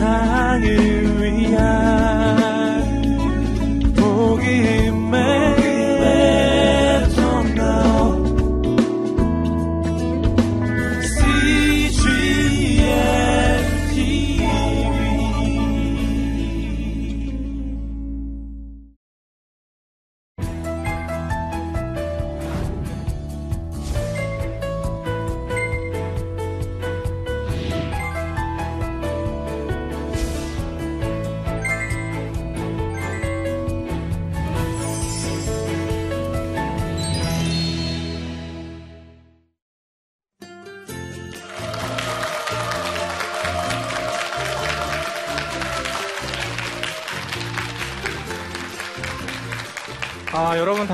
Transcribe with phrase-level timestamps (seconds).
[0.00, 1.09] 세상을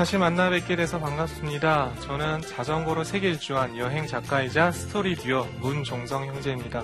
[0.07, 1.93] 다시 만나 뵙게 돼서 반갑습니다.
[1.99, 6.81] 저는 자전거로 세계 일주한 여행 작가이자 스토리 듀오 문종성 형제입니다.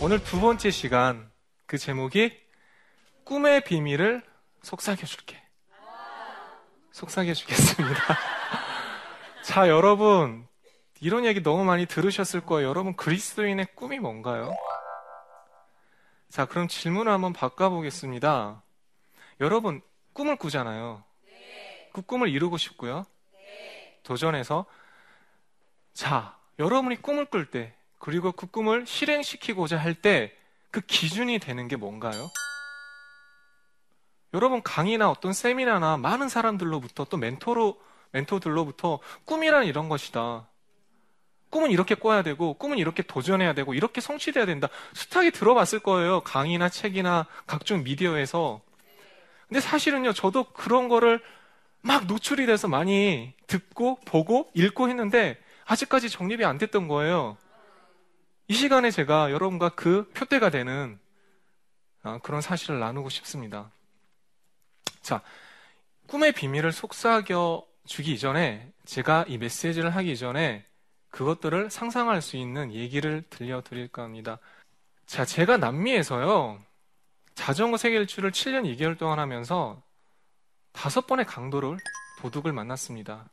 [0.00, 1.28] 오늘 두 번째 시간
[1.66, 2.43] 그 제목이
[3.24, 4.22] 꿈의 비밀을
[4.62, 5.42] 속삭여 줄게.
[6.92, 8.18] 속삭여 주겠습니다.
[9.42, 10.46] 자, 여러분.
[11.00, 12.68] 이런 얘기 너무 많이 들으셨을 거예요.
[12.68, 14.54] 여러분, 그리스도인의 꿈이 뭔가요?
[16.30, 18.62] 자, 그럼 질문을 한번 바꿔보겠습니다.
[19.40, 21.04] 여러분, 꿈을 꾸잖아요.
[21.92, 23.04] 그 꿈을 이루고 싶고요.
[24.02, 24.66] 도전해서.
[25.92, 30.32] 자, 여러분이 꿈을 꿀 때, 그리고 그 꿈을 실행시키고자 할 때,
[30.70, 32.30] 그 기준이 되는 게 뭔가요?
[34.34, 40.48] 여러분 강의나 어떤 세미나나 많은 사람들로부터 또 멘토로 멘토들로부터 꿈이란 이런 것이다.
[41.50, 44.68] 꿈은 이렇게 꿔야 되고 꿈은 이렇게 도전해야 되고 이렇게 성취돼야 된다.
[44.92, 46.20] 숱하게 들어봤을 거예요.
[46.22, 48.60] 강의나 책이나 각종 미디어에서.
[49.46, 50.12] 근데 사실은요.
[50.12, 51.22] 저도 그런 거를
[51.80, 57.36] 막 노출이 돼서 많이 듣고 보고 읽고 했는데 아직까지 정립이 안 됐던 거예요.
[58.48, 60.98] 이 시간에 제가 여러분과 그 표대가 되는
[62.02, 63.70] 아, 그런 사실을 나누고 싶습니다.
[65.00, 65.22] 자,
[66.06, 70.64] 꿈의 비밀을 속삭여 주기 이전에 제가 이 메시지를 하기 전에
[71.10, 74.38] 그것들을 상상할 수 있는 얘기를 들려드릴까 합니다.
[75.06, 76.58] 자, 제가 남미에서요,
[77.34, 79.82] 자전거 세계 일주를 7년 2개월 동안 하면서
[80.72, 81.76] 다섯 번의 강도를,
[82.20, 83.28] 도둑을 만났습니다.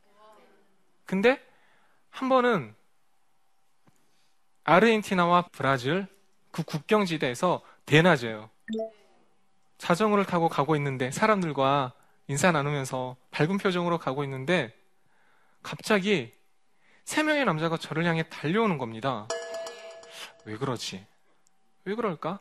[1.06, 1.41] 근데
[2.09, 2.75] 한 번은
[4.63, 6.07] 아르헨티나와 브라질
[6.51, 8.50] 그 국경지대에서 대낮에요.
[9.81, 11.93] 자전거를 타고 가고 있는데 사람들과
[12.27, 14.77] 인사 나누면서 밝은 표정으로 가고 있는데
[15.63, 16.31] 갑자기
[17.03, 19.27] 세 명의 남자가 저를 향해 달려오는 겁니다.
[20.45, 21.03] 왜 그러지?
[21.85, 22.39] 왜 그럴까?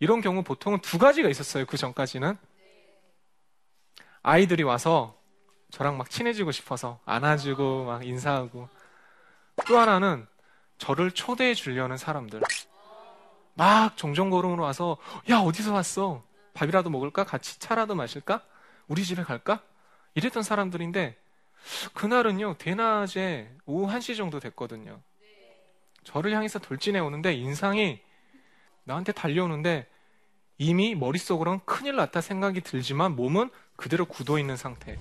[0.00, 1.64] 이런 경우 보통은 두 가지가 있었어요.
[1.64, 2.36] 그 전까지는.
[4.22, 5.16] 아이들이 와서
[5.70, 8.68] 저랑 막 친해지고 싶어서 안아주고 막 인사하고
[9.68, 10.26] 또 하나는
[10.76, 12.42] 저를 초대해 주려는 사람들.
[13.60, 14.96] 막 종종걸음으로 와서
[15.28, 16.24] 야 어디서 왔어?
[16.54, 17.24] 밥이라도 먹을까?
[17.24, 18.42] 같이 차라도 마실까?
[18.88, 19.62] 우리 집에 갈까?
[20.14, 21.18] 이랬던 사람들인데
[21.92, 25.02] 그날은요 대낮에 오후 1시 정도 됐거든요.
[26.04, 28.00] 저를 향해서 돌진해 오는데 인상이
[28.84, 29.86] 나한테 달려오는데
[30.56, 34.98] 이미 머릿속으로는 큰일 났다 생각이 들지만 몸은 그대로 굳어 있는 상태.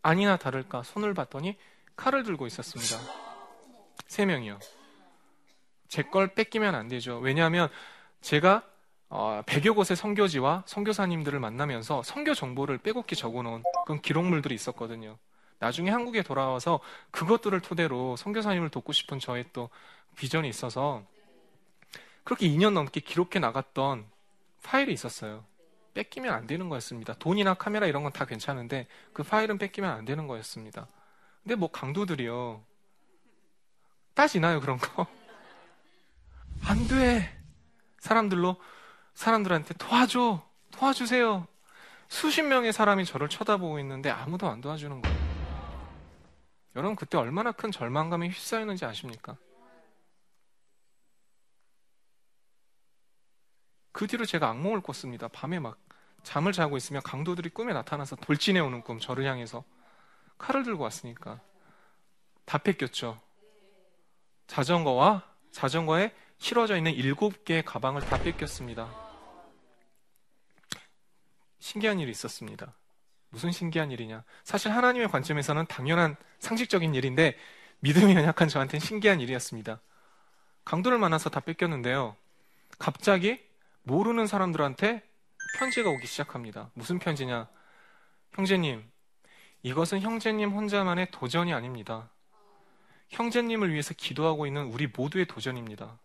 [0.00, 1.58] 아니나 다를까 손을 봤더니
[1.96, 2.96] 칼을 들고 있었습니다.
[4.06, 4.58] 세 명이요.
[5.94, 7.18] 제 걸 뺏기면 안 되죠.
[7.18, 7.68] 왜냐하면
[8.20, 8.64] 제가
[9.08, 15.16] 어, 100여 곳의 선교지와 선교사님들을 만나면서 선교 정보를 빼곡히 적어놓은 그런 기록물들이 있었거든요.
[15.60, 16.80] 나중에 한국에 돌아와서
[17.12, 19.70] 그것들을 토대로 선교사님을 돕고 싶은 저의 또
[20.16, 21.04] 비전이 있어서
[22.24, 24.04] 그렇게 2년 넘게 기록해 나갔던
[24.64, 25.44] 파일이 있었어요.
[25.94, 27.14] 뺏기면 안 되는 거였습니다.
[27.20, 30.88] 돈이나 카메라 이런 건 다 괜찮은데 그 파일은 뺏기면 안 되는 거였습니다.
[31.44, 32.64] 근데 뭐 강도들이요.
[34.14, 35.06] 따지나요, 그런 거?
[36.66, 37.30] 안 돼.
[37.98, 38.56] 사람들로,
[39.14, 40.42] 사람들한테 도와줘.
[40.70, 41.46] 도와주세요.
[42.08, 45.24] 수십 명의 사람이 저를 쳐다보고 있는데 아무도 안 도와주는 거예요.
[46.76, 49.36] 여러분, 그때 얼마나 큰 절망감이 휩싸이는지 아십니까?
[53.92, 55.28] 그 뒤로 제가 악몽을 꿨습니다.
[55.28, 55.78] 밤에 막
[56.24, 59.62] 잠을 자고 있으면 강도들이 꿈에 나타나서 돌진해 오는 꿈, 저를 향해서.
[60.38, 61.40] 칼을 들고 왔으니까.
[62.44, 63.20] 다 뺏겼죠.
[64.48, 65.22] 자전거와
[65.52, 68.88] 자전거에 실어져 있는 일곱 개의 가방을 다 뺏겼습니다.
[71.58, 72.74] 신기한 일이 있었습니다.
[73.30, 74.22] 무슨 신기한 일이냐?
[74.44, 77.36] 사실 하나님의 관점에서는 당연한 상식적인 일인데
[77.80, 79.80] 믿음이 연약한 저한테는 신기한 일이었습니다.
[80.64, 82.16] 강도를 만나서 다 뺏겼는데요.
[82.78, 83.40] 갑자기
[83.82, 85.02] 모르는 사람들한테
[85.58, 86.70] 편지가 오기 시작합니다.
[86.74, 87.48] 무슨 편지냐?
[88.32, 88.84] 형제님,
[89.62, 92.10] 이것은 형제님 혼자만의 도전이 아닙니다.
[93.10, 95.98] 형제님을 위해서 기도하고 있는 우리 모두의 도전입니다.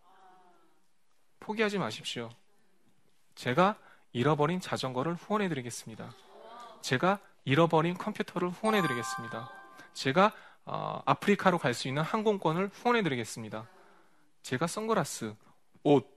[1.39, 2.29] 포기하지 마십시오.
[3.35, 3.77] 제가
[4.11, 6.13] 잃어버린 자전거를 후원해 드리겠습니다.
[6.81, 9.51] 제가 잃어버린 컴퓨터를 후원해 드리겠습니다.
[9.93, 10.33] 제가
[10.65, 13.67] 어, 아프리카로 갈 수 있는 항공권을 후원해 드리겠습니다.
[14.43, 15.33] 제가 선글라스,
[15.83, 16.07] 옷,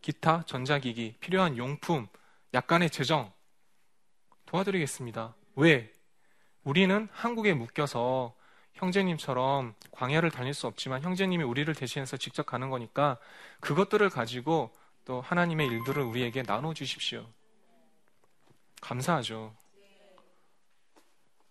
[0.00, 2.08] 기타, 전자기기, 필요한 용품,
[2.52, 3.32] 약간의 재정
[4.46, 5.34] 도와드리겠습니다.
[5.56, 5.92] 왜?
[6.64, 8.34] 우리는 한국에 묶여서
[8.74, 13.18] 형제님처럼 광야를 다닐 수 없지만 형제님이 우리를 대신해서 직접 가는 거니까
[13.60, 14.70] 그것들을 가지고
[15.04, 17.26] 또 하나님의 일들을 우리에게 나눠 주십시오.
[18.80, 19.54] 감사하죠.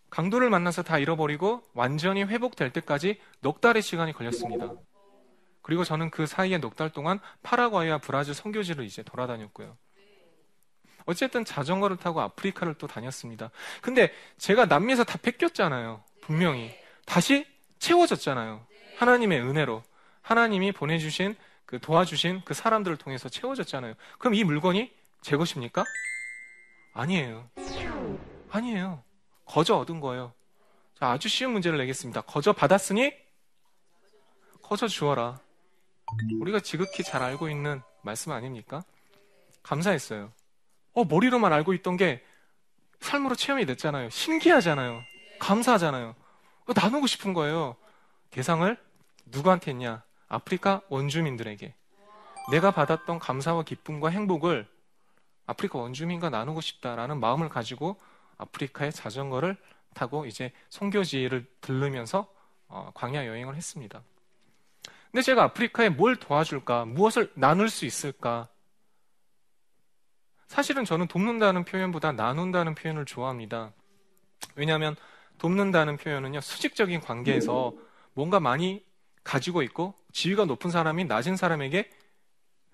[0.10, 4.74] 강도를 만나서 다 잃어버리고 완전히 회복될 때까지 넉 달의 시간이 걸렸습니다.
[5.62, 9.78] 그리고 저는 그 사이에 넉 달 동안 파라과이와 브라질 선교지를 이제 돌아다녔고요.
[11.06, 13.52] 어쨌든 자전거를 타고 아프리카를 또 다녔습니다.
[13.82, 16.04] 근데 제가 남미에서 다 뺏겼잖아요.
[16.22, 16.81] 분명히.
[17.06, 17.46] 다시
[17.80, 18.66] 채워졌잖아요.
[18.98, 19.84] 하나님의 은혜로.
[20.22, 23.94] 하나님이 보내주신 그 도와주신 그 사람들을 통해서 채워졌잖아요.
[24.20, 25.84] 그럼 이 물건이 제 것입니까?
[26.94, 27.50] 아니에요.
[28.50, 29.04] 아니에요.
[29.46, 30.34] 거저 얻은 거예요.
[31.00, 32.22] 자, 아주 쉬운 문제를 내겠습니다.
[32.22, 33.14] 거저 받았으니
[34.62, 35.40] 거저 주어라.
[36.40, 38.84] 우리가 지극히 잘 알고 있는 말씀 아닙니까?
[39.64, 40.32] 감사했어요.
[40.94, 42.24] 어, 머리로만 알고 있던 게
[43.00, 44.10] 삶으로 체험이 됐잖아요.
[44.10, 45.02] 신기하잖아요.
[45.40, 46.16] 감사하잖아요.
[46.68, 47.76] 어, 나누고 싶은 거예요.
[48.30, 48.78] 대상을
[49.26, 50.04] 누구한테 했냐?
[50.28, 51.74] 아프리카 원주민들에게.
[52.52, 54.68] 내가 받았던 감사와 기쁨과 행복을
[55.46, 57.98] 아프리카 원주민과 나누고 싶다라는 마음을 가지고
[58.38, 59.58] 아프리카의 자전거를
[59.94, 62.28] 타고 이제 송교지를 들르면서
[62.68, 64.02] 어, 광야 여행을 했습니다.
[65.12, 66.86] 근데 제가 아프리카에 뭘 도와줄까?
[66.86, 68.48] 무엇을 나눌 수 있을까?
[70.48, 73.74] 사실은 저는 돕는다는 표현보다 나눈다는 표현을 좋아합니다.
[74.56, 74.96] 왜냐하면
[75.42, 77.74] 돕는다는 표현은요, 수직적인 관계에서
[78.14, 78.86] 뭔가 많이
[79.24, 81.90] 가지고 있고 지위가 높은 사람이 낮은 사람에게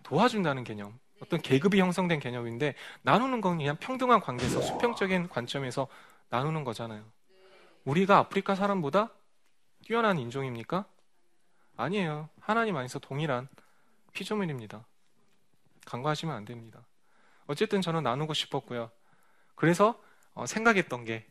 [0.03, 5.87] 도와준다는 개념, 어떤 계급이 형성된 개념인데 나누는 건 그냥 평등한 관계에서 수평적인 관점에서
[6.27, 7.05] 나누는 거잖아요.
[7.85, 9.13] 우리가 아프리카 사람보다
[9.85, 10.83] 뛰어난 인종입니까?
[11.77, 12.27] 아니에요.
[12.41, 13.47] 하나님 안에서 동일한
[14.11, 14.85] 피조물입니다.
[15.85, 16.85] 간과하시면 안 됩니다.
[17.45, 18.91] 어쨌든 저는 나누고 싶었고요.
[19.55, 19.97] 그래서
[20.33, 21.25] 어, 생각했던 게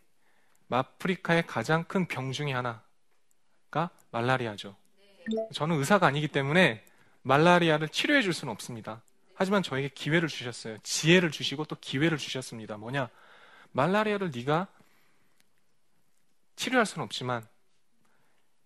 [0.70, 4.76] 아프리카의 가장 큰 병 중의 하나가 말라리아죠.
[5.52, 6.84] 저는 의사가 아니기 때문에
[7.22, 9.02] 말라리아를 치료해 줄 수는 없습니다.
[9.34, 10.78] 하지만 저에게 기회를 주셨어요.
[10.82, 12.76] 지혜를 주시고 또 기회를 주셨습니다.
[12.76, 13.08] 뭐냐?
[13.72, 14.66] 말라리아를 네가
[16.56, 17.46] 치료할 수는 없지만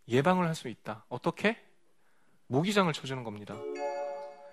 [0.08, 1.04] 예방을 할 수 있다.
[1.08, 1.58] 어떻게?
[2.46, 3.54] 모기장을 쳐주는 겁니다.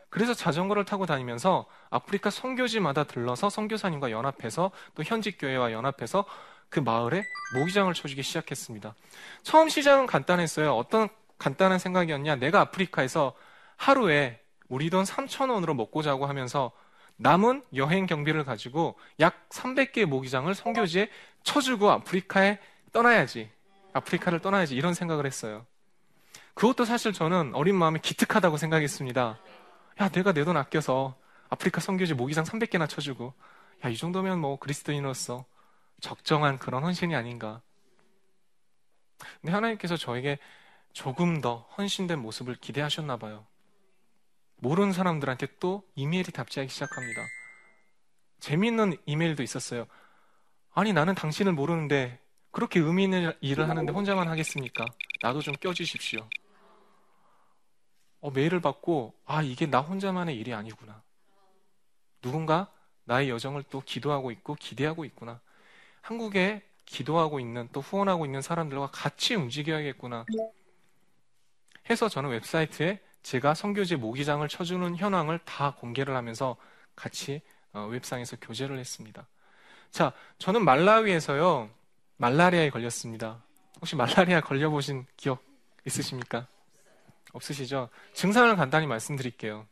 [0.10, 6.26] 그래서 자전거를 타고 다니면서 아프리카 선교지마다 들러서 선교사님과 연합해서 또 현직 교회와 연합해서
[6.70, 7.24] 그 마을에
[7.56, 8.96] 모기장을 쳐주기 시작했습니다.
[9.44, 10.76] 처음 시작은 간단했어요.
[10.76, 12.36] 어떤 간단한 생각이었냐?
[12.38, 13.34] 내가 아프리카에서
[13.78, 16.72] 하루에 우리 돈 3천 원으로 먹고 자고 하면서
[17.18, 21.10] 남은 여행 경비를 가지고 약 300개의 모기장을 선교지에
[21.44, 22.60] 쳐주고 아프리카에
[22.92, 23.50] 떠나야지.
[23.94, 24.76] 아프리카를 떠나야지.
[24.76, 25.66] 이런 생각을 했어요.
[26.54, 29.40] 그것도 사실 저는 어린 마음에 기특하다고 생각했습니다.
[30.02, 31.16] 야, 내가 내 돈 아껴서
[31.50, 33.34] 아프리카 선교지 모기장 300개나 쳐주고,
[33.86, 35.46] 야, 이 정도면 뭐 그리스도인으로서
[36.02, 37.62] 적정한 그런 헌신이 아닌가.
[39.42, 40.38] 근데 하나님께서 저에게
[40.94, 43.46] 조금 더 헌신된 모습을 기대하셨나 봐요.
[44.58, 47.22] 모르는 사람들한테 또 이메일이 답지하기 시작합니다.
[48.40, 49.86] 재미있는 이메일도 있었어요.
[50.74, 52.20] 아니, 나는 당신을 모르는데
[52.52, 54.86] 그렇게 의미 있는 일을 하는데 혼자만 하겠습니까?
[55.22, 56.28] 나도 좀 껴주십시오.
[58.20, 61.04] 어, 메일을 받고, 아, 이게 나 혼자만의 일이 아니구나.
[62.22, 62.72] 누군가
[63.04, 65.40] 나의 여정을 또 기도하고 있고 기대하고 있구나.
[66.08, 70.26] 한국에 기도하고 있는 또 후원하고 있는 사람들과 같이 움직여야겠구나.
[71.90, 76.56] 해서 저는 웹사이트에 제가 성교지 모기장을 쳐주는 현황을 다 공개를 하면서
[76.96, 77.42] 같이
[77.74, 79.28] 어, 웹상에서 교제를 했습니다.
[79.92, 81.70] 자, 저는 말라위에서요,
[82.16, 83.44] 말라리아에 걸렸습니다.
[83.82, 85.44] 혹시 말라리아 걸려보신 기억
[85.86, 86.48] 있으십니까?
[87.34, 87.90] 없으시죠?
[88.14, 89.68] 증상을 간단히 말씀드릴게요.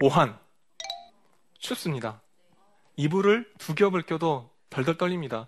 [0.00, 0.38] 오한.
[1.58, 2.22] 춥습니다.
[2.98, 5.46] 이불을 두 겹을 껴도 덜덜 떨립니다.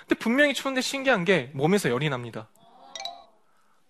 [0.00, 2.48] 근데 분명히 추운데 신기한 게 몸에서 열이 납니다.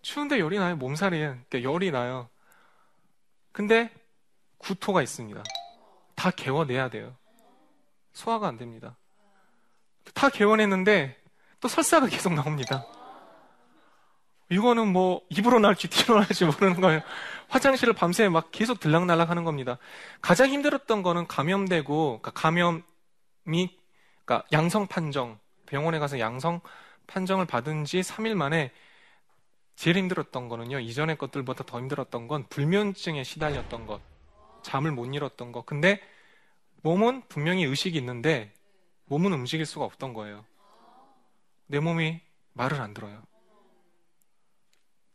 [0.00, 0.76] 추운데 열이 나요.
[0.76, 1.38] 몸살이에요.
[1.48, 2.28] 그러니까 열이 나요.
[3.50, 3.92] 근데
[4.58, 5.42] 구토가 있습니다.
[6.14, 7.16] 다 개워내야 돼요.
[8.12, 8.96] 소화가 안 됩니다.
[10.14, 11.16] 다 개워냈는데
[11.60, 12.86] 또 설사가 계속 나옵니다.
[14.50, 17.00] 이거는 뭐 입으로 나올지 뒤로 나올지 모르는 거예요.
[17.48, 19.78] 화장실을 밤새 막 계속 들락날락 하는 겁니다.
[20.20, 22.82] 가장 힘들었던 거는 감염되고 그러니까 감염이
[24.24, 26.60] 그러니까 양성 판정 병원에 가서 양성
[27.06, 28.72] 판정을 받은 지 3일 만에
[29.76, 30.80] 제일 힘들었던 거는요.
[30.80, 34.00] 이전의 것들보다 더 힘들었던 건 불면증에 시달렸던 것.
[34.62, 35.64] 잠을 못 잃었던 것.
[35.64, 36.00] 근데
[36.82, 38.52] 몸은 분명히 의식이 있는데
[39.06, 40.44] 몸은 움직일 수가 없던 거예요.
[41.66, 42.20] 내 몸이
[42.52, 43.22] 말을 안 들어요.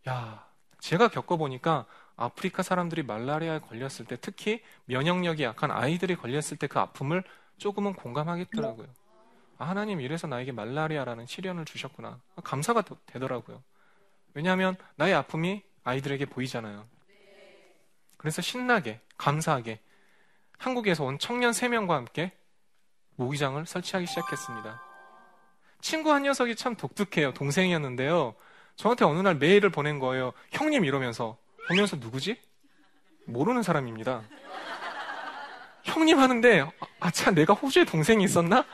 [0.08, 0.48] 야,
[0.80, 7.24] 제가 겪어보니까 아프리카 사람들이 말라리아에 걸렸을 때 특히 면역력이 약한 아이들이 걸렸을 때 그 아픔을
[7.58, 8.88] 조금은 공감하겠더라고요.
[9.58, 12.20] 아, 하나님 이래서 나에게 말라리아라는 시련을 주셨구나.
[12.44, 13.64] 감사가 되더라고요.
[14.34, 16.86] 왜냐하면 나의 아픔이 아이들에게 보이잖아요.
[18.18, 19.80] 그래서 신나게, 감사하게
[20.58, 22.34] 한국에서 온 청년 3명과 함께
[23.16, 24.82] 모기장을 설치하기 시작했습니다.
[25.82, 27.34] 친구 한 녀석이 참 독특해요.
[27.34, 28.36] 동생이었는데요.
[28.76, 30.34] 저한테 어느 날 메일을 보낸 거예요.
[30.52, 31.38] 형님 이러면서.
[31.68, 32.42] 보면서 누구지?
[33.26, 34.24] 모르는 사람입니다.
[35.86, 38.66] 형님 하는데, 아, 참, 내가 호주에 동생이 있었나?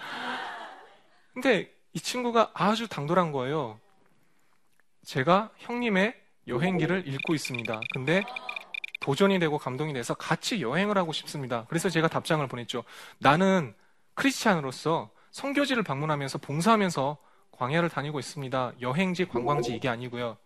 [1.34, 3.80] 근데 이 친구가 아주 당돌한 거예요.
[5.04, 6.16] 제가 형님의
[6.48, 7.80] 여행기를 읽고 있습니다.
[7.94, 8.24] 근데
[9.02, 11.66] 도전이 되고 감동이 돼서 같이 여행을 하고 싶습니다.
[11.70, 12.84] 그래서 제가 답장을 보냈죠.
[13.20, 13.76] 나는
[14.14, 17.18] 크리스찬으로서 성교지를 방문하면서 봉사하면서
[17.52, 18.74] 광야를 다니고 있습니다.
[18.82, 20.38] 여행지, 관광지 이게 아니고요.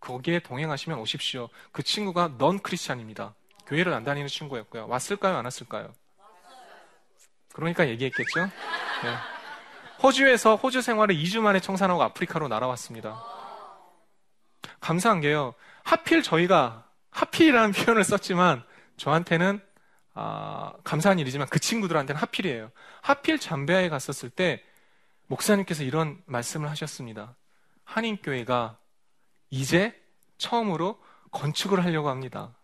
[0.00, 1.48] 거기에 동행하시면 오십시오.
[1.72, 3.34] 그 친구가 넌 크리스찬입니다.
[3.70, 4.88] 교회를 안 다니는 친구였고요.
[4.88, 5.36] 왔을까요?
[5.36, 5.94] 안 왔을까요?
[7.52, 8.46] 그러니까 얘기했겠죠?
[8.46, 9.16] 네.
[10.02, 13.22] 호주에서 호주 생활을 2주 만에 청산하고 아프리카로 날아왔습니다.
[14.80, 15.54] 감사한 게요.
[15.84, 18.64] 하필 저희가 하필이라는 표현을 썼지만
[18.96, 19.60] 저한테는
[20.14, 22.72] 아, 감사한 일이지만 그 친구들한테는 하필이에요.
[23.02, 24.64] 하필 잠베아에 갔었을 때
[25.28, 27.36] 목사님께서 이런 말씀을 하셨습니다.
[27.84, 28.78] 한인교회가
[29.50, 29.96] 이제
[30.38, 31.00] 처음으로
[31.30, 32.56] 건축을 하려고 합니다.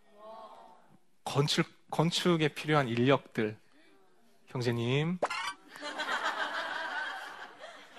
[1.26, 3.59] 건축, 건축에 필요한 인력들.
[4.47, 5.18] 형제님,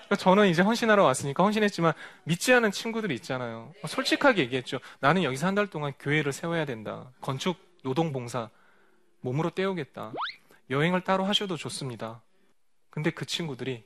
[0.06, 1.92] 그러니까 저는 이제 헌신하러 왔으니까 헌신했지만
[2.24, 3.72] 믿지 않은 친구들이 있잖아요.
[3.86, 4.80] 솔직하게 얘기했죠.
[5.00, 7.12] 나는 여기서 한 달 동안 교회를 세워야 된다.
[7.20, 8.48] 건축, 노동봉사,
[9.20, 10.12] 몸으로 때우겠다.
[10.70, 12.22] 여행을 따로 하셔도 좋습니다.
[12.90, 13.84] 근데 그 친구들이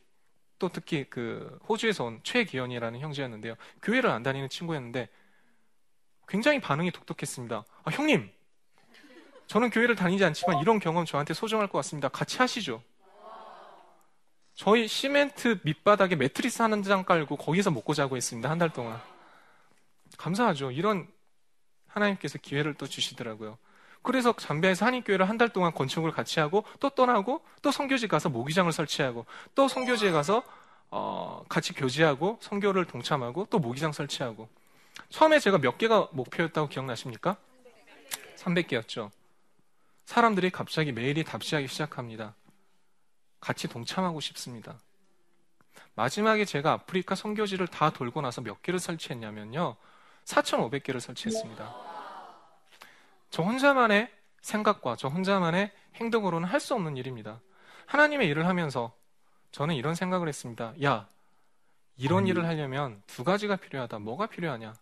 [0.60, 3.56] 또 특히 그 호주에서 온 최기현이라는 형제였는데요.
[3.82, 5.08] 교회를 안 다니는 친구였는데
[6.28, 7.64] 굉장히 반응이 독특했습니다.
[7.84, 8.30] 아, 형님!
[9.52, 12.08] 저는 교회를 다니지 않지만 이런 경험 저한테 소중할 것 같습니다.
[12.08, 12.82] 같이 하시죠.
[14.54, 18.48] 저희 시멘트 밑바닥에 매트리스 한 장 깔고 거기서 먹고 자고 있습니다.
[18.48, 18.98] 한 달 동안.
[20.16, 20.70] 감사하죠.
[20.70, 21.06] 이런
[21.86, 23.58] 하나님께서 기회를 또 주시더라고요.
[24.02, 28.72] 그래서 잠비아에서 한인교회를 한 달 동안 건축을 같이 하고 또 떠나고 또 성교지 가서 모기장을
[28.72, 30.42] 설치하고 또 성교지에 가서
[30.90, 34.48] 어, 같이 교제하고 성교를 동참하고 또 모기장 설치하고
[35.10, 37.36] 처음에 제가 몇 개가 목표였다고 기억나십니까?
[38.36, 39.10] 300개였죠.
[40.04, 42.34] 사람들이 갑자기 메일이 답시하기 시작합니다.
[43.40, 44.80] 같이 동참하고 싶습니다.
[45.94, 49.76] 마지막에 제가 아프리카 선교지를 다 돌고 나서 몇 개를 설치했냐면요.
[50.24, 51.74] 4,500개를 설치했습니다.
[53.30, 54.10] 저 혼자만의
[54.42, 57.40] 생각과 저 혼자만의 행동으로는 할 수 없는 일입니다.
[57.86, 58.94] 하나님의 일을 하면서
[59.50, 60.74] 저는 이런 생각을 했습니다.
[60.82, 61.08] 야,
[61.96, 63.98] 이런 일을 하려면 두 가지가 필요하다.
[63.98, 64.72] 뭐가 필요하냐?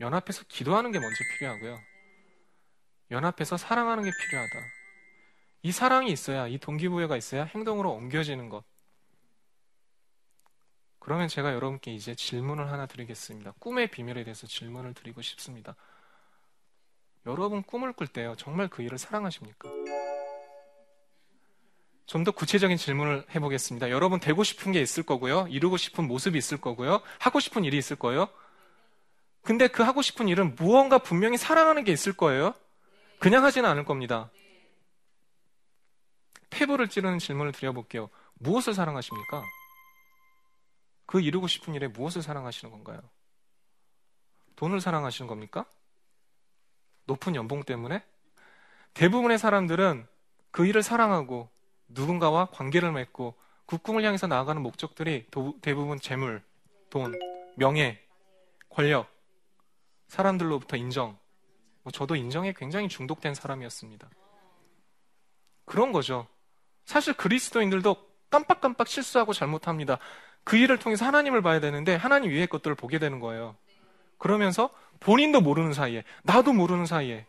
[0.00, 1.78] 연합해서 기도하는 게 먼저 필요하고요.
[3.10, 4.52] 연합해서 사랑하는 게 필요하다.
[5.62, 8.64] 이 사랑이 있어야, 이 동기부여가 있어야 행동으로 옮겨지는 것.
[10.98, 13.52] 그러면 제가 여러분께 이제 질문을 하나 드리겠습니다.
[13.58, 15.74] 꿈의 비밀에 대해서 질문을 드리고 싶습니다.
[17.26, 19.68] 여러분 꿈을 꿀 때요, 정말 그 일을 사랑하십니까?
[22.06, 23.90] 좀 더 구체적인 질문을 해보겠습니다.
[23.90, 27.96] 여러분 되고 싶은 게 있을 거고요, 이루고 싶은 모습이 있을 거고요, 하고 싶은 일이 있을
[27.96, 28.28] 거예요.
[29.42, 32.54] 근데 그 하고 싶은 일은 무언가 분명히 사랑하는 게 있을 거예요.
[33.18, 34.30] 그냥 하지는 않을 겁니다.
[36.50, 38.10] 폐부를 찌르는 질문을 드려볼게요.
[38.34, 39.42] 무엇을 사랑하십니까?
[41.06, 43.00] 그 이루고 싶은 일에 무엇을 사랑하시는 건가요?
[44.56, 45.64] 돈을 사랑하시는 겁니까?
[47.06, 48.04] 높은 연봉 때문에?
[48.94, 50.06] 대부분의 사람들은
[50.50, 51.48] 그 일을 사랑하고
[51.88, 53.34] 누군가와 관계를 맺고
[53.66, 55.26] 그 꿈을 향해서 나아가는 목적들이
[55.60, 56.42] 대부분 재물,
[56.90, 57.18] 돈,
[57.56, 58.02] 명예,
[58.68, 59.10] 권력,
[60.08, 61.18] 사람들로부터 인정.
[61.88, 64.10] 뭐 저도 인정에 굉장히 중독된 사람이었습니다.
[65.64, 66.26] 그런 거죠.
[66.84, 67.96] 사실 그리스도인들도
[68.28, 69.98] 깜빡깜빡 실수하고 잘못합니다.
[70.44, 73.56] 그 일을 통해서 하나님을 봐야 되는데 하나님 위의 것들을 보게 되는 거예요.
[74.18, 74.68] 그러면서
[75.00, 77.24] 본인도 모르는 사이에, 나도 모르는 사이에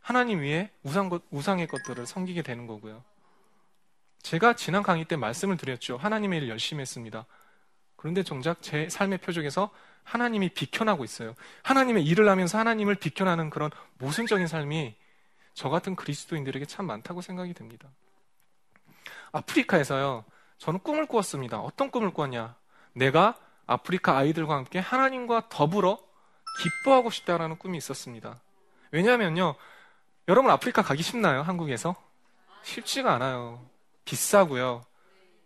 [0.00, 3.04] 하나님 위에 우상, 우상의 것들을 섬기게 되는 거고요.
[4.22, 5.98] 제가 지난 강의 때 말씀을 드렸죠.
[5.98, 7.26] 하나님의 일 열심히 했습니다.
[8.00, 9.68] 그런데 정작 제 삶의 표적에서
[10.04, 11.34] 하나님이 비켜나고 있어요.
[11.62, 14.96] 하나님의 일을 하면서 하나님을 비켜나는 그런 모순적인 삶이
[15.52, 17.90] 저 같은 그리스도인들에게 참 많다고 생각이 됩니다.
[19.32, 20.24] 아프리카에서요,
[20.56, 21.60] 저는 꿈을 꾸었습니다.
[21.60, 22.56] 어떤 꿈을 꾸었냐?
[22.94, 25.98] 내가 아프리카 아이들과 함께 하나님과 더불어
[26.62, 28.40] 기뻐하고 싶다라는 꿈이 있었습니다.
[28.92, 29.56] 왜냐하면요,
[30.26, 31.42] 여러분 아프리카 가기 쉽나요?
[31.42, 31.94] 한국에서?
[32.62, 33.62] 쉽지가 않아요.
[34.06, 34.86] 비싸고요.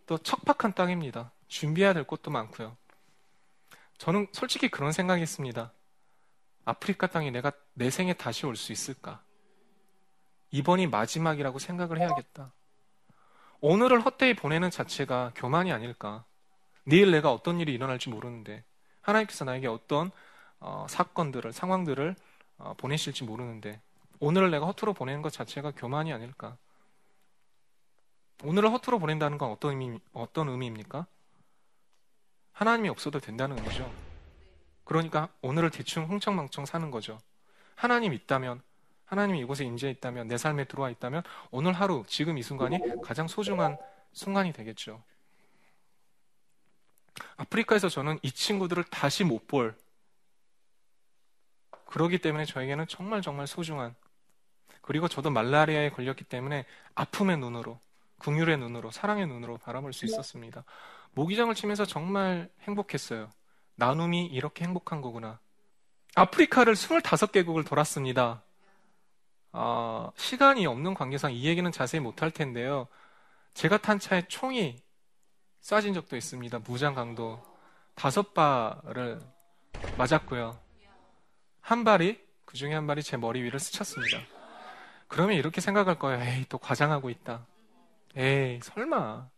[0.05, 1.33] 또 척박한 땅입니다.
[1.55, 2.75] 준비해야 될 것도 많고요.
[3.97, 5.71] 저는 솔직히 그런 생각이 있습니다.
[6.65, 9.21] 아프리카 땅에 내가 내 생에 다시 올 수 있을까?
[10.51, 12.51] 이번이 마지막이라고 생각을 해야겠다.
[13.61, 16.25] 오늘을 헛되이 보내는 자체가 교만이 아닐까?
[16.83, 18.65] 내일 내가 어떤 일이 일어날지 모르는데
[19.01, 20.11] 하나님께서 나에게 어떤
[20.59, 22.15] 어, 사건들을 상황들을
[22.57, 23.79] 어, 보내실지 모르는데
[24.19, 26.57] 오늘을 내가 허투루 보내는 것 자체가 교만이 아닐까?
[28.43, 31.07] 오늘을 허투루 보낸다는 건 어떤 의미 어떤 의미입니까?
[32.55, 33.91] 하나님이 없어도 된다는 의미죠.
[34.85, 37.19] 그러니까 오늘을 대충 흥청망청 사는 거죠.
[37.75, 38.61] 하나님 있다면
[39.05, 43.77] 하나님이 이곳에 임재 있다면 내 삶에 들어와 있다면 오늘 하루 지금 이 순간이 가장 소중한
[44.13, 45.03] 순간이 되겠죠.
[47.37, 49.75] 아프리카에서 저는 이 친구들을 다시 못 볼
[51.85, 53.95] 그러기 때문에 저에게는 정말 정말 소중한
[54.81, 57.79] 그리고 저도 말라리아에 걸렸기 때문에 아픔의 눈으로
[58.19, 60.63] 긍휼의 눈으로 사랑의 눈으로 바라볼 수 있었습니다.
[61.15, 63.29] 모기장을 치면서 정말 행복했어요.
[63.75, 65.39] 나눔이 이렇게 행복한 거구나.
[66.15, 68.43] 아프리카를 25개국을 돌았습니다.
[69.51, 72.87] 어, 시간이 없는 관계상 이 얘기는 자세히 못할 텐데요.
[73.53, 74.81] 제가 탄 차에 총이
[75.61, 76.59] 쏴진 적도 있습니다.
[76.59, 77.41] 무장 강도
[77.95, 79.21] 다섯 발을
[79.97, 80.59] 맞았고요.
[81.61, 84.19] 한 발이 그 중에 한 발이 제 머리 위를 스쳤습니다.
[85.07, 86.21] 그러면 이렇게 생각할 거예요.
[86.21, 87.45] 에이 또 과장하고 있다.
[88.15, 89.29] 에이 설마.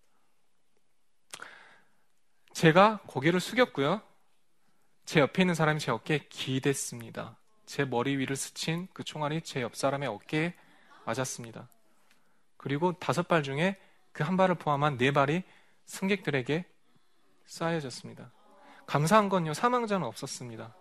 [2.57, 4.01] 제가 고개를 숙였고요.
[5.05, 7.37] 제 옆에 있는 사람이 제 어깨에 기댔습니다.
[7.67, 10.55] 제 머리 위를 스친 그 총알이 제 옆 사람의 어깨에
[11.05, 11.69] 맞았습니다.
[12.57, 13.79] 그리고 다섯 발 중에
[14.11, 15.43] 그 한 발을 포함한 네 발이
[15.85, 16.65] 승객들에게
[17.45, 18.31] 쌓여졌습니다.
[18.87, 20.73] 감사한 건요, 사망자는 없었습니다.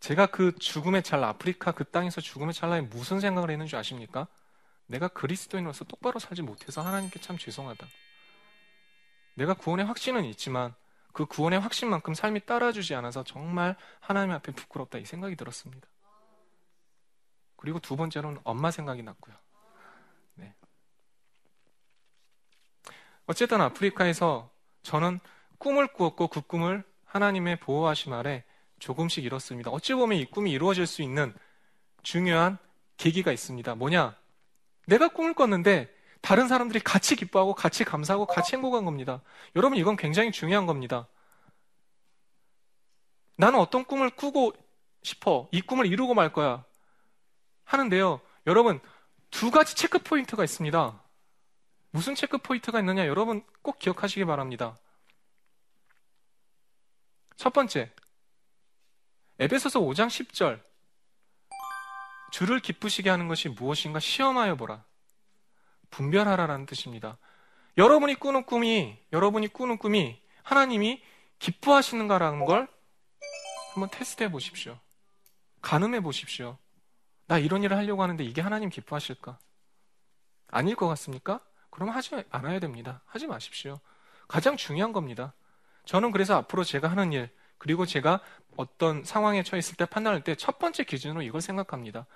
[0.00, 4.26] 제가 그 죽음의 찰나, 아프리카 그 땅에서 죽음의 찰나에 무슨 생각을 했는지 아십니까?
[4.86, 7.86] 내가 그리스도인으로서 똑바로 살지 못해서 하나님께 참 죄송하다.
[9.34, 10.74] 내가 구원의 확신은 있지만
[11.12, 15.86] 그 구원의 확신만큼 삶이 따라주지 않아서 정말 하나님 앞에 부끄럽다 이 생각이 들었습니다.
[17.56, 19.34] 그리고 두 번째로는 엄마 생각이 났고요.
[20.34, 20.54] 네.
[23.26, 24.50] 어쨌든 아프리카에서
[24.82, 25.20] 저는
[25.58, 28.44] 꿈을 꾸었고 그 꿈을 하나님의 보호하심 아래
[28.78, 29.70] 조금씩 이뤘습니다.
[29.70, 31.32] 어찌 보면 이 꿈이 이루어질 수 있는
[32.02, 32.58] 중요한
[32.96, 33.74] 계기가 있습니다.
[33.76, 34.16] 뭐냐?
[34.86, 39.20] 내가 꿈을 꿨는데 다른 사람들이 같이 기뻐하고 같이 감사하고 같이 행복한 겁니다.
[39.56, 41.08] 여러분 이건 굉장히 중요한 겁니다.
[43.36, 44.52] 나는 어떤 꿈을 꾸고
[45.02, 45.48] 싶어.
[45.50, 46.64] 이 꿈을 이루고 말 거야.
[47.64, 48.20] 하는데요.
[48.46, 48.80] 여러분
[49.30, 51.02] 두 가지 체크 포인트가 있습니다.
[51.90, 54.78] 무슨 체크 포인트가 있느냐 여러분 꼭 기억하시기 바랍니다.
[57.36, 57.90] 첫 번째
[59.40, 60.62] 에베소서 5장 10절
[62.30, 64.84] 주를 기쁘시게 하는 것이 무엇인가 시험하여 보라.
[65.92, 67.18] 분별하라라는 뜻입니다.
[67.78, 71.02] 여러분이 꾸는 꿈이, 여러분이 꾸는 꿈이 하나님이
[71.38, 72.68] 기뻐하시는가라는 걸
[73.74, 74.78] 한번 테스트해 보십시오.
[75.60, 76.58] 가늠해 보십시오.
[77.26, 79.38] 나 이런 일을 하려고 하는데 이게 하나님 기뻐하실까?
[80.48, 81.40] 아닐 것 같습니까?
[81.70, 83.02] 그럼 하지 않아야 됩니다.
[83.06, 83.78] 하지 마십시오.
[84.28, 85.32] 가장 중요한 겁니다.
[85.86, 88.20] 저는 그래서 앞으로 제가 하는 일, 그리고 제가
[88.56, 92.06] 어떤 상황에 처했을 때 판단할 때 첫 번째 기준으로 이걸 생각합니다.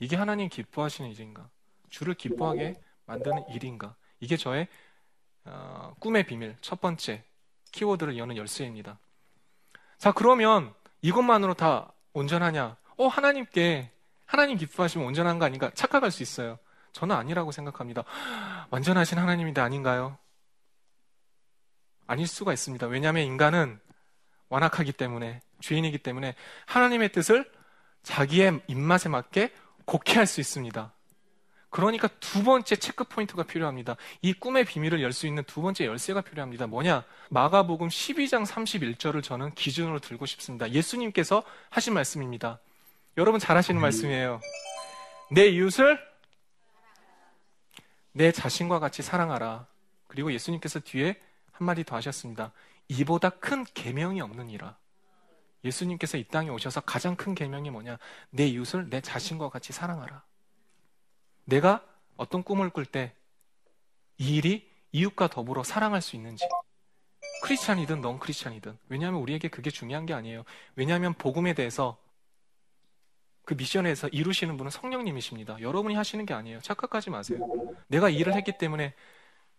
[0.00, 1.48] 이게 하나님 기뻐하시는 일인가?
[1.90, 2.74] 주를 기뻐하게
[3.06, 3.94] 만드는 일인가?
[4.20, 4.68] 이게 저의
[5.44, 7.24] 어, 꿈의 비밀 첫 번째
[7.72, 8.98] 키워드를 여는 열쇠입니다.
[9.98, 12.76] 자 그러면 이것만으로 다 온전하냐?
[12.96, 13.90] 어 하나님께
[14.26, 15.70] 하나님 기뻐하시면 온전한 거 아닌가?
[15.74, 16.58] 착각할 수 있어요.
[16.92, 18.04] 저는 아니라고 생각합니다.
[18.70, 20.16] 완전하신 하나님인데 아닌가요?
[22.06, 22.86] 아닐 수가 있습니다.
[22.86, 23.80] 왜냐하면 인간은
[24.48, 26.34] 완악하기 때문에 죄인이기 때문에
[26.66, 27.50] 하나님의 뜻을
[28.02, 29.52] 자기의 입맛에 맞게
[29.86, 30.92] 곡해할 수 있습니다.
[31.74, 33.96] 그러니까 두 번째 체크 포인트가 필요합니다.
[34.22, 36.68] 이 꿈의 비밀을 열 수 있는 두 번째 열쇠가 필요합니다.
[36.68, 37.04] 뭐냐?
[37.30, 40.70] 마가복음 12장 31절을 저는 기준으로 들고 싶습니다.
[40.70, 42.60] 예수님께서 하신 말씀입니다.
[43.16, 44.40] 여러분 잘 하시는 말씀이에요.
[45.32, 45.98] 내 이웃을
[48.12, 49.66] 내 자신과 같이 사랑하라.
[50.06, 52.52] 그리고 예수님께서 뒤에 한마디 더 하셨습니다.
[52.86, 54.76] 이보다 큰 계명이 없느니라.
[55.64, 57.98] 예수님께서 이 땅에 오셔서 가장 큰 계명이 뭐냐?
[58.30, 60.22] 내 이웃을 내 자신과 같이 사랑하라.
[61.44, 61.84] 내가
[62.16, 63.14] 어떤 꿈을 꿀 때
[64.18, 66.44] 이 일이 이웃과 더불어 사랑할 수 있는지
[67.42, 68.78] 크리스찬이든 넌 크리스찬이든.
[68.88, 70.44] 왜냐하면 우리에게 그게 중요한 게 아니에요.
[70.76, 71.98] 왜냐하면 복음에 대해서
[73.44, 75.60] 그 미션에서 이루시는 분은 성령님이십니다.
[75.60, 76.60] 여러분이 하시는 게 아니에요.
[76.60, 77.38] 착각하지 마세요.
[77.88, 78.94] 내가 일을 했기 때문에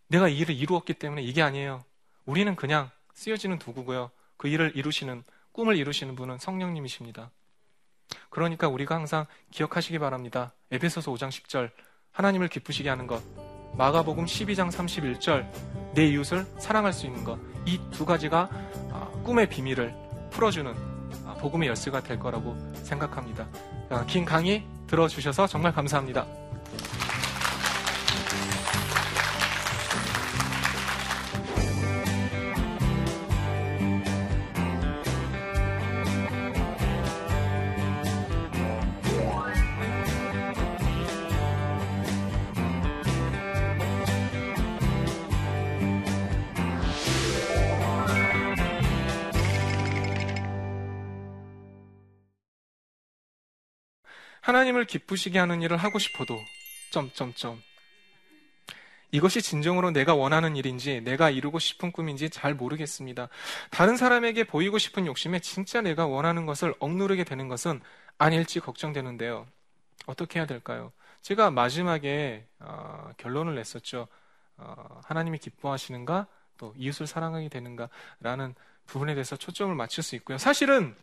[0.07, 1.83] 내가 이 일을 이루었기 때문에 이게 아니에요.
[2.25, 4.09] 우리는 그냥 쓰여지는 도구고요.
[4.37, 7.29] 그 일을 이루시는 꿈을 이루시는 분은 성령님이십니다.
[8.29, 10.53] 그러니까 우리가 항상 기억하시기 바랍니다.
[10.71, 11.71] 에베소서 5장 10절
[12.11, 13.21] 하나님을 기쁘시게 하는 것
[13.77, 18.49] 마가복음 12장 31절 내 이웃을 사랑할 수 있는 것 이 두 가지가
[18.91, 19.93] 아, 꿈의 비밀을
[20.31, 20.73] 풀어주는
[21.25, 23.47] 아, 복음의 열쇠가 될 거라고 생각합니다.
[23.89, 26.25] 아, 긴 강의 들어주셔서 정말 감사합니다.
[54.55, 56.39] 하나님을 기쁘시게 하는 일을 하고 싶어도
[56.91, 57.61] 점점점
[59.11, 63.27] 이것이 진정으로 내가 원하는 일인지 내가 이루고 싶은 꿈인지 잘 모르겠습니다.
[63.69, 67.81] 다른 사람에게 보이고 싶은 욕심에 진짜 내가 원하는 것을 억누르게 되는 것은
[68.17, 69.45] 아닐지 걱정되는데요.
[70.05, 70.93] 어떻게 해야 될까요?
[71.21, 74.07] 제가 마지막에 어, 결론을 냈었죠.
[74.57, 80.37] 어, 하나님이 기뻐하시는가 또 이웃을 사랑하게 되는가라는 부분에 대해서 초점을 맞출 수 있고요.
[80.37, 80.95] 사실은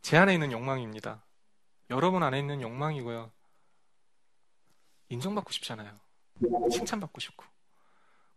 [0.00, 1.25] 제 안에 있는 욕망입니다.
[1.90, 3.30] 여러분 안에 있는 욕망이고요.
[5.08, 5.90] 인정받고 싶잖아요.
[6.70, 7.44] 칭찬받고 싶고.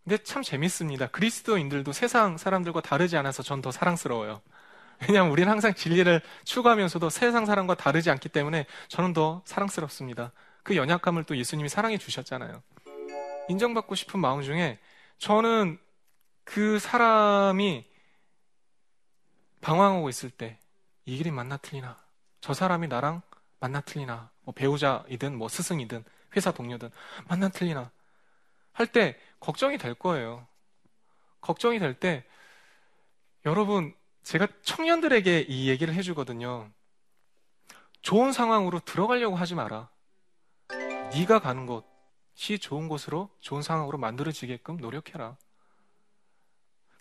[0.03, 1.07] 근데 참 재밌습니다.
[1.07, 4.41] 그리스도인들도 세상 사람들과 다르지 않아서 전 더 사랑스러워요.
[5.01, 10.31] 왜냐하면 우리는 항상 진리를 추구하면서도 세상 사람과 다르지 않기 때문에 저는 더 사랑스럽습니다.
[10.63, 12.61] 그 연약함을 또 예수님이 사랑해 주셨잖아요.
[13.49, 14.79] 인정받고 싶은 마음 중에
[15.17, 15.79] 저는
[16.43, 17.87] 그 사람이
[19.61, 20.59] 방황하고 있을 때
[21.05, 21.97] 이 길이 맞나 틀리나
[22.39, 23.23] 저 사람이 나랑
[23.59, 26.03] 만나 틀리나 뭐 배우자이든 뭐 스승이든
[26.35, 26.89] 회사 동료든
[27.27, 27.91] 만나 틀리나
[28.73, 30.47] 할 때 걱정이 될 거예요.
[31.41, 32.25] 걱정이 될 때
[33.45, 33.93] 여러분
[34.23, 36.69] 제가 청년들에게 이 얘기를 해주거든요.
[38.01, 39.89] 좋은 상황으로 들어가려고 하지 마라.
[41.13, 45.37] 네가 가는 곳이 좋은 곳으로 좋은 상황으로 만들어지게끔 노력해라.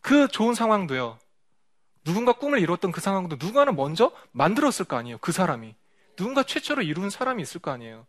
[0.01, 1.19] 그 좋은 상황도요.
[2.05, 5.19] 누군가 꿈을 이뤘던 그 상황도 누군가는 먼저 만들었을 거 아니에요.
[5.19, 5.75] 그 사람이.
[6.19, 8.05] 누군가 최초로 이룬 사람이 있을 거 아니에요.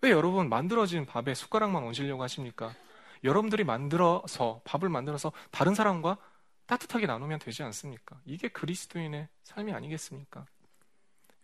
[0.00, 2.74] 왜 여러분 만들어진 밥에 숟가락만 얹으려고 하십니까?
[3.22, 6.16] 여러분들이 만들어서 밥을 만들어서 다른 사람과
[6.64, 8.18] 따뜻하게 나누면 되지 않습니까?
[8.24, 10.46] 이게 그리스도인의 삶이 아니겠습니까?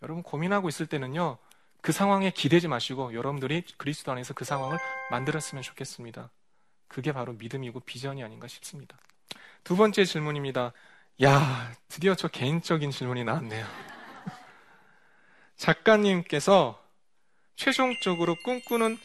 [0.02, 1.36] 여러분 고민하고 있을 때는요.
[1.82, 4.78] 그 상황에 기대지 마시고 여러분들이 그리스도 안에서 그 상황을
[5.10, 6.30] 만들었으면 좋겠습니다.
[6.88, 8.96] 그게 바로 믿음이고 비전이 아닌가 싶습니다.
[9.64, 10.72] 두 번째 질문입니다.
[11.24, 13.93] 야, 드디어 저 개인적인 질문이 나왔네요.
[15.56, 16.82] 작가님께서
[17.56, 18.98] 최종적으로 꿈꾸는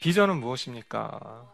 [0.00, 1.52] 비전은 무엇입니까?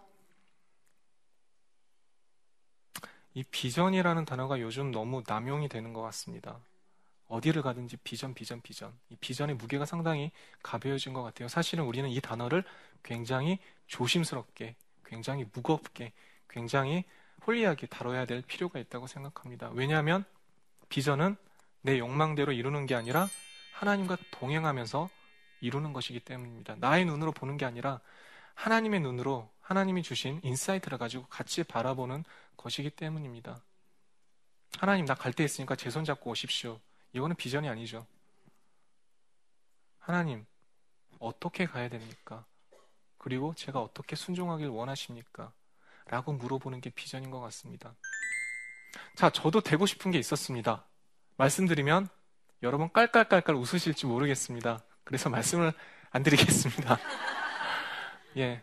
[3.34, 6.58] 이 비전이라는 단어가 요즘 너무 남용이 되는 것 같습니다.
[7.28, 8.92] 어디를 가든지 비전, 비전, 비전.
[9.08, 10.30] 이 비전의 무게가 상당히
[10.62, 11.48] 가벼워진 것 같아요.
[11.48, 12.62] 사실은 우리는 이 단어를
[13.02, 16.12] 굉장히 조심스럽게, 굉장히 무겁게,
[16.48, 17.04] 굉장히
[17.46, 19.70] holy하게 다뤄야 될 필요가 있다고 생각합니다.
[19.72, 20.24] 왜냐하면
[20.90, 21.36] 비전은
[21.80, 23.28] 내 욕망대로 이루는 게 아니라
[23.72, 25.08] 하나님과 동행하면서
[25.60, 26.76] 이루는 것이기 때문입니다.
[26.78, 28.00] 나의 눈으로 보는 게 아니라
[28.54, 32.24] 하나님의 눈으로 하나님이 주신 insight를 가지고 같이 바라보는
[32.56, 33.62] 것이기 때문입니다.
[34.78, 36.80] 하나님 나 갈 데 있으니까 제 손 잡고 오십시오.
[37.12, 38.06] 이거는 비전이 아니죠.
[39.98, 40.44] 하나님
[41.18, 42.44] 어떻게 가야 됩니까?
[43.18, 45.52] 그리고 제가 어떻게 순종하길 원하십니까?
[46.06, 47.94] 라고 물어보는 게 비전인 것 같습니다.
[49.16, 50.84] 자, 저도 되고 싶은 게 있었습니다.
[51.36, 52.08] 말씀드리면
[52.62, 54.80] 여러분 깔깔깔깔 웃으실지 모르겠습니다.
[55.04, 55.72] 그래서 말씀을
[56.10, 56.98] 안 드리겠습니다.
[58.38, 58.62] 예.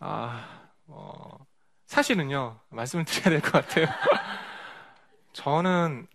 [0.00, 1.46] 아, 어,
[1.86, 3.86] 사실은요, 말씀을 드려야 될 것 같아요.
[5.32, 6.06] 저는,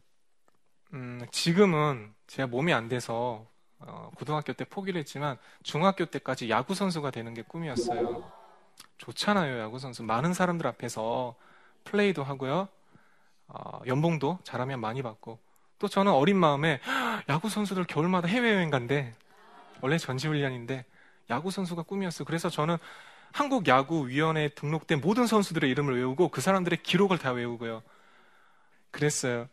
[0.93, 3.47] 음, 지금은 제가 몸이 안 돼서,
[3.79, 8.31] 어, 고등학교 때 포기를 했지만, 중학교 때까지 야구선수가 되는 게 꿈이었어요.
[8.97, 10.03] 좋잖아요, 야구선수.
[10.03, 11.35] 많은 사람들 앞에서
[11.85, 12.67] 플레이도 하고요,
[13.47, 15.39] 어, 연봉도 잘하면 많이 받고,
[15.79, 16.79] 또 저는 어린 마음에
[17.29, 19.13] 야구 선수들 겨울마다 해외여행 간대.
[19.81, 20.85] 원래 전지훈련인데
[21.29, 22.25] 야구 선수가 꿈이었어요.
[22.25, 22.77] 그래서 저는
[23.31, 27.83] 한국 야구 위원회에 등록된 모든 선수들의 이름을 외우고 그 사람들의 기록을 다 외우고요.
[28.91, 29.47] 그랬어요.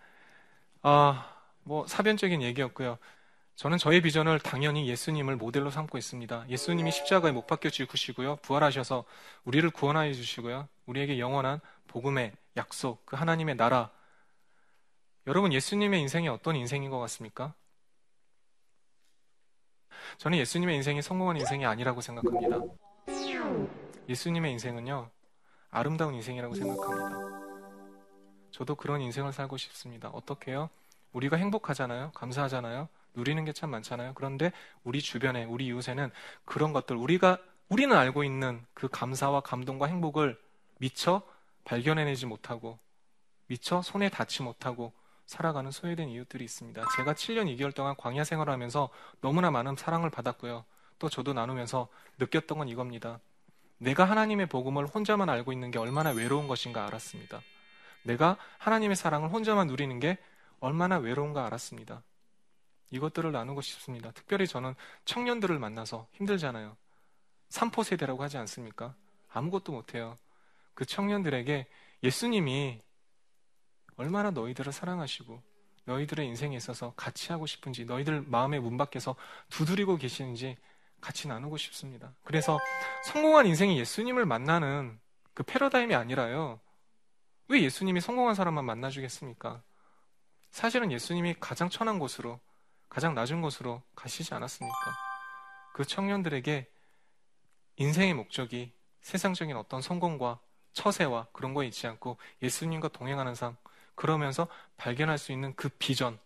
[0.83, 1.31] 아,
[1.65, 2.99] 뭐 사변적인 얘기였고요.
[3.57, 6.47] 저는 저의 비전을 당연히 예수님을 모델로 삼고 있습니다.
[6.49, 8.37] 예수님이 십자가에 못 박혀 죽으시고요.
[8.37, 9.05] 부활하셔서
[9.45, 10.69] 우리를 구원하여 주시고요.
[10.87, 13.91] 우리에게 영원한 복음의 약속, 그 하나님의 나라.
[15.27, 17.55] 여러분, 예수님의 인생이 어떤 인생인 것 같습니까?
[20.19, 22.59] 저는 예수님의 인생이 성공한 인생이 아니라고 생각합니다.
[24.09, 25.11] 예수님의 인생은요,
[25.71, 27.45] 아름다운 인생이라고 생각합니다.
[28.51, 30.11] 저도 그런 인생을 살고 싶습니다.
[30.11, 30.69] 어떻게요?
[31.13, 32.13] 우리가 행복하잖아요.
[32.13, 32.89] 감사하잖아요.
[33.15, 34.13] 누리는 게 참 많잖아요.
[34.15, 36.11] 그런데 우리 주변에, 우리 이웃에는
[36.45, 37.39] 그런 것들, 우리가,
[37.71, 40.39] 우리는 알고 있는 그 감사와 감동과 행복을
[40.79, 41.23] 미처
[41.65, 42.79] 발견해내지 못하고,
[43.47, 44.93] 미처 손에 닿지 못하고,
[45.27, 46.85] 살아가는 소외된 이웃들이 있습니다.
[46.97, 50.65] 제가 7년 2개월 동안 광야 생활을 하면서 너무나 많은 사랑을 받았고요.
[50.99, 53.21] 또 저도 나누면서 느꼈던 건 이겁니다.
[53.79, 57.41] 내가 하나님의 복음을 혼자만 알고 있는 게 얼마나 외로운 것인가 알았습니다.
[58.03, 60.19] 내가 하나님의 사랑을 혼자만 누리는 게
[60.61, 62.03] 얼마나 외로운가 알았습니다.
[62.91, 64.13] 이것들을 나누고 싶습니다.
[64.13, 66.77] 특별히 저는 청년들을 만나서 힘들잖아요.
[67.49, 68.95] 삼포 세대라고 하지 않습니까?
[69.33, 70.17] 아무것도 못해요.
[70.75, 71.67] 그 청년들에게
[72.03, 72.81] 예수님이
[73.97, 75.43] 얼마나 너희들을 사랑하시고
[75.85, 79.15] 너희들의 인생에 있어서 같이 하고 싶은지 너희들 마음의 문 밖에서
[79.51, 80.57] 두드리고 계시는지
[81.01, 82.15] 같이 나누고 싶습니다.
[82.23, 82.59] 그래서
[83.05, 84.99] 성공한 인생이 예수님을 만나는
[85.35, 86.61] 그 패러다임이 아니라요.
[87.49, 89.63] 왜 예수님이 성공한 사람만 만나주겠습니까?
[90.51, 92.41] 사실은 예수님이 가장 천한 곳으로,
[92.89, 94.77] 가장 낮은 곳으로 가시지 않았습니까?
[95.75, 96.71] 그 청년들에게
[97.77, 100.39] 인생의 목적이 세상적인 어떤 성공과
[100.73, 103.57] 처세와 그런 거에 있지 않고 예수님과 동행하는 삶,
[103.95, 106.19] 그러면서 발견할 수 있는 그 비전.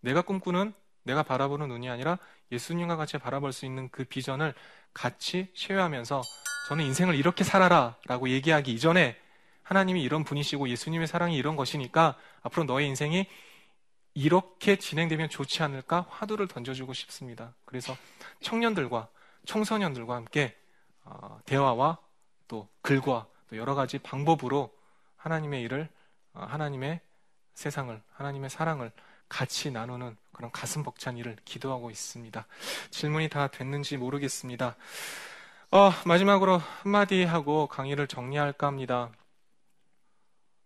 [0.00, 2.18] 내가 꿈꾸는, 내가 바라보는 눈이 아니라
[2.52, 4.54] 예수님과 같이 바라볼 수 있는 그 비전을
[4.92, 6.22] 같이 쉐어하면서
[6.68, 9.16] 저는 인생을 이렇게 살아라 라고 얘기하기 이전에
[9.62, 13.26] 하나님이 이런 분이시고 예수님의 사랑이 이런 것이니까 앞으로 너의 인생이
[14.14, 17.54] 이렇게 진행되면 좋지 않을까 화두를 던져주고 싶습니다.
[17.64, 17.96] 그래서
[18.40, 19.08] 청년들과
[19.46, 20.56] 청소년들과 함께
[21.04, 21.98] 어, 대화와
[22.46, 24.72] 또 글과 또 여러 가지 방법으로
[25.16, 26.03] 하나님의 일을 어,
[26.34, 27.00] 하나님의
[27.54, 28.92] 세상을 하나님의 사랑을
[29.28, 32.46] 같이 나누는 그런 가슴 벅찬 일을 기도하고 있습니다.
[32.90, 34.76] 질문이 다 됐는지 모르겠습니다.
[35.70, 39.10] 어, 마지막으로 한마디 하고 강의를 정리할까 합니다.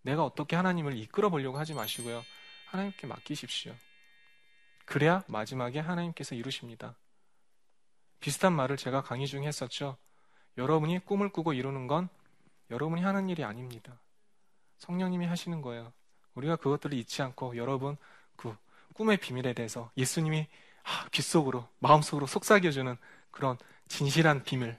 [0.02, 2.22] 내가 어떻게 하나님을 이끌어 보려고 하지 마시고요.
[2.66, 3.74] 하나님께 맡기십시오.
[4.84, 6.94] 그래야 마지막에 하나님께서 이루십니다.
[8.20, 9.96] 비슷한 말을 제가 강의 중에 했었죠.
[10.56, 12.08] 여러분이 꿈을 꾸고 이루는 건
[12.70, 13.98] 여러분이 하는 일이 아닙니다.
[14.78, 15.92] 성령님이 하시는 거예요.
[16.34, 17.96] 우리가 그것들을 잊지 않고 여러분
[18.36, 18.56] 그
[18.94, 20.46] 꿈의 비밀에 대해서 예수님이
[20.84, 22.96] 아, 귓속으로 마음속으로 속삭여주는
[23.30, 24.78] 그런 진실한 비밀,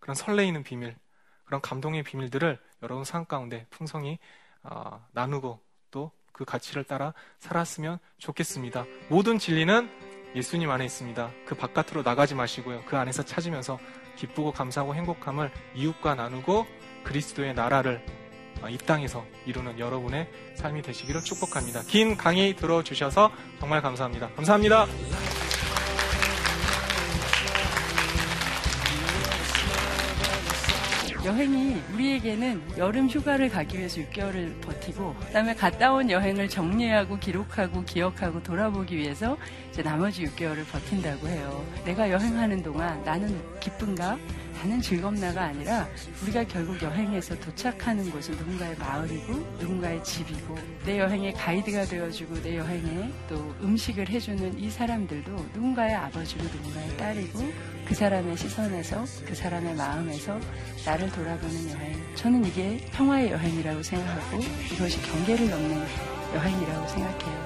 [0.00, 0.96] 그런 설레이는 비밀,
[1.44, 4.18] 그런 감동의 비밀들을 여러분 삶 가운데 풍성히
[4.62, 8.84] 어, 나누고 또 그 가치를 따라 살았으면 좋겠습니다.
[9.08, 9.88] 모든 진리는
[10.34, 11.30] 예수님 안에 있습니다.
[11.46, 12.82] 그 바깥으로 나가지 마시고요.
[12.84, 13.78] 그 안에서 찾으면서
[14.16, 16.66] 기쁘고 감사하고 행복함을 이웃과 나누고
[17.04, 18.25] 그리스도의 나라를 어,
[18.68, 21.82] 이 땅에서 이루는 여러분의 삶이 되시기를 축복합니다.
[21.82, 24.30] 긴 강의 들어주셔서 정말 감사합니다.
[24.30, 24.86] 감사합니다.
[31.26, 38.44] 여행이 우리에게는 여름 휴가를 가기 위해서 6개월을 버티고 그다음에 갔다 온 여행을 정리하고 기록하고 기억하고
[38.44, 39.36] 돌아보기 위해서
[39.72, 41.66] 이제 나머지 6개월을 버틴다고 해요.
[41.84, 44.16] 내가 여행하는 동안 나는 기쁜가?
[44.66, 45.86] 나는 즐겁나가 아니라
[46.24, 53.12] 우리가 결국 여행에서 도착하는 곳은 누군가의 마을이고 누군가의 집이고 내 여행의 가이드가 되어주고 내 여행에
[53.28, 57.52] 또 음식을 해주는 이 사람들도 누군가의 아버지고 누군가의 딸이고
[57.86, 60.36] 그 사람의 시선에서 그 사람의 마음에서
[60.84, 62.16] 나를 돌아보는 여행.
[62.16, 65.86] 저는 이게 평화의 여행이라고 생각하고 이것이 경계를 넘는
[66.34, 67.45] 여행이라고 생각해요.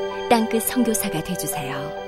[0.31, 2.00] 땅끝 성교사가 되주세요